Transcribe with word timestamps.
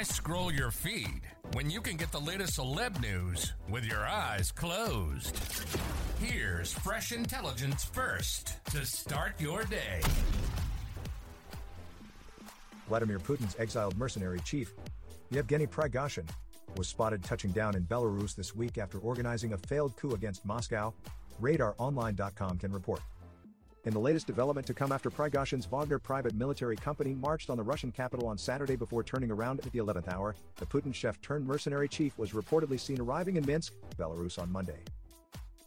Why 0.00 0.04
scroll 0.04 0.50
your 0.50 0.70
feed 0.70 1.20
when 1.52 1.68
you 1.68 1.82
can 1.82 1.98
get 1.98 2.10
the 2.10 2.18
latest 2.18 2.58
celeb 2.58 3.02
news 3.02 3.52
with 3.68 3.84
your 3.84 4.00
eyes 4.00 4.50
closed? 4.50 5.38
Here's 6.18 6.72
fresh 6.72 7.12
intelligence 7.12 7.84
first 7.84 8.64
to 8.70 8.86
start 8.86 9.38
your 9.38 9.62
day. 9.64 10.00
Vladimir 12.88 13.18
Putin's 13.18 13.54
exiled 13.58 13.98
mercenary 13.98 14.40
chief, 14.40 14.72
Yevgeny 15.32 15.66
Prigozhin, 15.66 16.26
was 16.78 16.88
spotted 16.88 17.22
touching 17.22 17.50
down 17.50 17.76
in 17.76 17.82
Belarus 17.82 18.34
this 18.34 18.56
week 18.56 18.78
after 18.78 18.96
organizing 19.00 19.52
a 19.52 19.58
failed 19.58 19.94
coup 19.96 20.14
against 20.14 20.46
Moscow, 20.46 20.94
RadarOnline.com 21.42 22.56
can 22.56 22.72
report. 22.72 23.02
In 23.86 23.94
the 23.94 23.98
latest 23.98 24.26
development 24.26 24.66
to 24.66 24.74
come 24.74 24.92
after 24.92 25.08
Prigozhin's 25.08 25.64
Wagner 25.64 25.98
private 25.98 26.34
military 26.34 26.76
company 26.76 27.14
marched 27.14 27.48
on 27.48 27.56
the 27.56 27.62
Russian 27.62 27.90
capital 27.90 28.28
on 28.28 28.36
Saturday 28.36 28.76
before 28.76 29.02
turning 29.02 29.30
around 29.30 29.60
at 29.60 29.72
the 29.72 29.78
11th 29.78 30.12
hour, 30.12 30.36
the 30.56 30.66
Putin 30.66 30.94
chef 30.94 31.18
turned 31.22 31.46
mercenary 31.46 31.88
chief 31.88 32.18
was 32.18 32.32
reportedly 32.32 32.78
seen 32.78 33.00
arriving 33.00 33.36
in 33.36 33.46
Minsk, 33.46 33.72
Belarus 33.96 34.38
on 34.38 34.52
Monday. 34.52 34.80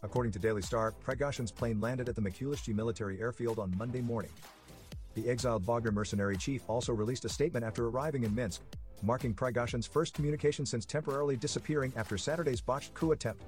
According 0.04 0.30
to 0.30 0.38
Daily 0.38 0.62
Star, 0.62 0.94
Prigozhin's 1.04 1.50
plane 1.50 1.80
landed 1.80 2.08
at 2.08 2.14
the 2.14 2.22
Mikulishchi 2.22 2.72
military 2.72 3.20
airfield 3.20 3.58
on 3.58 3.76
Monday 3.76 4.00
morning. 4.00 4.30
The 5.14 5.28
exiled 5.28 5.66
Wagner 5.66 5.90
mercenary 5.90 6.36
chief 6.36 6.62
also 6.68 6.92
released 6.92 7.24
a 7.24 7.28
statement 7.28 7.64
after 7.64 7.88
arriving 7.88 8.22
in 8.22 8.32
Minsk, 8.32 8.62
marking 9.02 9.34
Prigozhin's 9.34 9.88
first 9.88 10.14
communication 10.14 10.64
since 10.64 10.86
temporarily 10.86 11.36
disappearing 11.36 11.92
after 11.96 12.16
Saturday's 12.16 12.60
botched 12.60 12.94
coup 12.94 13.10
attempt. 13.10 13.42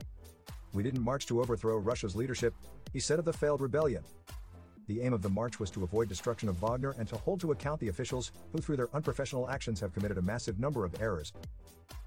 We 0.73 0.83
didn't 0.83 1.03
march 1.03 1.27
to 1.27 1.41
overthrow 1.41 1.79
Russia's 1.79 2.17
leadership, 2.17 2.53
he 2.93 2.99
said 2.99 3.21
of 3.21 3.25
the 3.25 3.33
failed 3.33 3.61
rebellion. 3.61 4.03
The 4.87 5.03
aim 5.03 5.13
of 5.13 5.23
the 5.23 5.29
march 5.29 5.59
was 5.59 5.71
to 5.73 5.83
avoid 5.83 6.09
destruction 6.09 6.49
of 6.49 6.61
Wagner 6.63 6.95
and 6.99 7.09
to 7.09 7.17
hold 7.17 7.41
to 7.41 7.53
account 7.53 7.81
the 7.81 7.89
officials 7.89 8.31
who, 8.53 8.59
through 8.59 8.77
their 8.77 8.95
unprofessional 8.95 9.51
actions, 9.51 9.81
have 9.81 9.93
committed 9.93 10.19
a 10.19 10.23
massive 10.23 10.61
number 10.61 10.85
of 10.85 11.01
errors. 11.01 11.33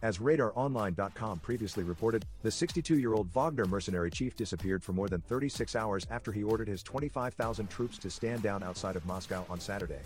As 0.01 0.19
RadarOnline.com 0.19 1.39
previously 1.39 1.83
reported, 1.83 2.25
the 2.41 2.51
62 2.51 2.97
year 2.97 3.13
old 3.13 3.29
Wagner 3.33 3.65
mercenary 3.65 4.09
chief 4.09 4.35
disappeared 4.35 4.81
for 4.81 4.93
more 4.93 5.09
than 5.09 5.21
36 5.21 5.75
hours 5.75 6.07
after 6.09 6.31
he 6.31 6.43
ordered 6.43 6.69
his 6.69 6.81
25,000 6.83 7.69
troops 7.69 7.97
to 7.97 8.09
stand 8.09 8.41
down 8.41 8.63
outside 8.63 8.95
of 8.95 9.05
Moscow 9.05 9.45
on 9.49 9.59
Saturday. 9.59 9.99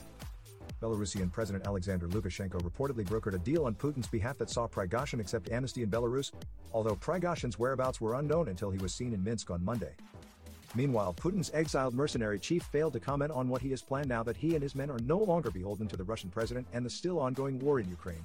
Belarusian 0.82 1.32
President 1.32 1.66
Alexander 1.66 2.08
Lukashenko 2.08 2.60
reportedly 2.62 3.06
brokered 3.06 3.36
a 3.36 3.40
deal 3.40 3.66
on 3.66 3.76
Putin's 3.76 4.08
behalf 4.08 4.38
that 4.40 4.50
saw 4.50 4.68
Prigozhin 4.68 5.20
accept 5.20 5.52
amnesty 5.52 5.84
in 5.84 5.90
Belarus, 5.90 6.32
although 6.74 6.96
Prigozhin's 6.96 7.60
whereabouts 7.60 8.02
were 8.02 8.16
unknown 8.16 8.50
until 8.50 8.72
he 8.72 8.80
was 8.80 8.94
seen 8.94 9.14
in 9.14 9.24
Minsk 9.24 9.52
on 9.52 9.64
Monday. 9.64 9.94
Meanwhile, 10.76 11.14
Putin's 11.14 11.52
exiled 11.54 11.94
mercenary 11.94 12.40
chief 12.40 12.64
failed 12.64 12.94
to 12.94 13.00
comment 13.00 13.32
on 13.32 13.48
what 13.48 13.62
he 13.62 13.70
has 13.70 13.82
planned 13.82 14.10
now 14.10 14.24
that 14.24 14.38
he 14.38 14.56
and 14.56 14.64
his 14.64 14.76
men 14.76 14.90
are 14.90 15.00
no 15.00 15.20
longer 15.20 15.52
beholden 15.52 15.88
to 15.88 15.98
the 15.98 16.04
Russian 16.04 16.30
president 16.30 16.68
and 16.74 16.86
the 16.86 16.90
still 16.90 17.20
ongoing 17.20 17.60
war 17.60 17.80
in 17.80 17.88
Ukraine. 17.90 18.24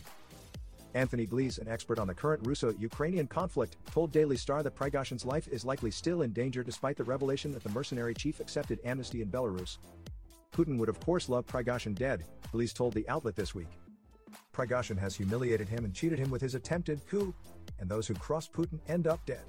Anthony 0.94 1.26
Glees, 1.26 1.58
an 1.58 1.68
expert 1.68 1.98
on 1.98 2.06
the 2.06 2.14
current 2.14 2.46
Russo-Ukrainian 2.46 3.26
conflict, 3.26 3.76
told 3.90 4.10
Daily 4.10 4.38
Star 4.38 4.62
that 4.62 4.74
Prigozhin's 4.74 5.26
life 5.26 5.46
is 5.48 5.64
likely 5.64 5.90
still 5.90 6.22
in 6.22 6.32
danger 6.32 6.62
despite 6.62 6.96
the 6.96 7.04
revelation 7.04 7.52
that 7.52 7.62
the 7.62 7.70
mercenary 7.70 8.14
chief 8.14 8.40
accepted 8.40 8.80
amnesty 8.84 9.20
in 9.20 9.30
Belarus. 9.30 9.76
Putin 10.50 10.78
would 10.78 10.88
of 10.88 10.98
course 11.00 11.28
love 11.28 11.46
Prigozhin 11.46 11.94
dead, 11.94 12.24
Glees 12.50 12.72
told 12.72 12.94
the 12.94 13.08
outlet 13.08 13.36
this 13.36 13.54
week. 13.54 13.68
Prigozhin 14.54 14.98
has 14.98 15.14
humiliated 15.14 15.68
him 15.68 15.84
and 15.84 15.94
cheated 15.94 16.18
him 16.18 16.30
with 16.30 16.40
his 16.40 16.54
attempted 16.54 17.06
coup, 17.06 17.34
and 17.78 17.88
those 17.88 18.08
who 18.08 18.14
cross 18.14 18.48
Putin 18.48 18.80
end 18.88 19.06
up 19.06 19.24
dead. 19.26 19.44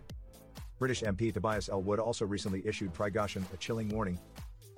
British 0.79 1.01
MP 1.01 1.33
Tobias 1.33 1.67
Ellwood 1.67 1.99
also 1.99 2.25
recently 2.25 2.65
issued 2.65 2.93
Prigozhin 2.93 3.43
a 3.53 3.57
chilling 3.57 3.89
warning. 3.89 4.17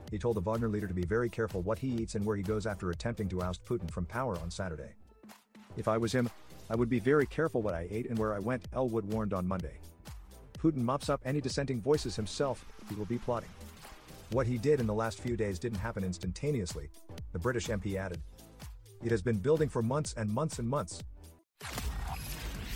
He 0.10 0.18
told 0.18 0.36
the 0.36 0.42
Wagner 0.42 0.68
leader 0.68 0.88
to 0.88 0.94
be 0.96 1.06
very 1.06 1.30
careful 1.30 1.62
what 1.62 1.78
he 1.78 1.90
eats 1.90 2.16
and 2.16 2.26
where 2.26 2.36
he 2.36 2.42
goes 2.42 2.66
after 2.66 2.90
attempting 2.90 3.30
to 3.30 3.42
oust 3.44 3.64
Putin 3.64 3.90
from 3.90 4.06
power 4.06 4.38
on 4.40 4.50
Saturday. 4.50 4.90
If 5.78 5.88
I 5.88 5.98
was 5.98 6.12
him, 6.12 6.28
I 6.72 6.76
would 6.76 6.90
be 6.90 7.00
very 7.00 7.28
careful 7.28 7.62
what 7.62 7.76
I 7.76 7.88
ate 7.92 8.10
and 8.10 8.18
where 8.18 8.34
I 8.34 8.40
went, 8.40 8.68
Ellwood 8.74 9.06
warned 9.06 9.34
on 9.34 9.48
Monday. 9.48 9.78
Putin 10.58 10.78
mops 10.78 11.08
up 11.08 11.22
any 11.24 11.40
dissenting 11.40 11.80
voices 11.80 12.16
himself, 12.16 12.66
he 12.90 12.96
will 12.96 13.06
be 13.06 13.20
plotting. 13.20 13.50
What 14.32 14.48
he 14.48 14.58
did 14.58 14.80
in 14.80 14.88
the 14.88 14.94
last 14.94 15.20
few 15.20 15.38
days 15.38 15.60
didn't 15.60 15.80
happen 15.80 16.04
instantaneously, 16.04 16.90
the 17.32 17.40
British 17.40 17.68
MP 17.68 17.96
added. 17.96 18.22
It 19.04 19.12
has 19.12 19.22
been 19.22 19.38
building 19.38 19.70
for 19.70 19.84
months 19.84 20.14
and 20.18 20.34
months 20.34 20.58
and 20.58 20.68
months. 20.68 21.04